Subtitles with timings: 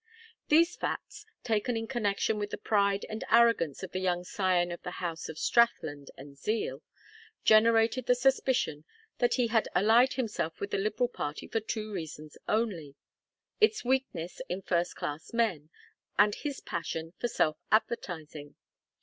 [0.47, 4.81] These facts, taken in connection with the pride and arrogance of the young scion of
[4.81, 6.81] the house of Strathland and Zeal,
[7.43, 8.83] generated the suspicion
[9.19, 12.95] that he had allied himself with the Liberal party for two reasons only:
[13.59, 15.69] its weakness in first class men,
[16.17, 18.55] and his passion for self advertising.